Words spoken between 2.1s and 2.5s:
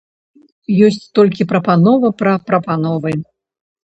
пра